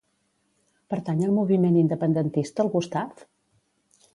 Pertany 0.93 1.21
al 1.27 1.35
moviment 1.35 1.77
independentista 1.81 2.65
el 2.65 2.73
Gustaf? 2.77 3.23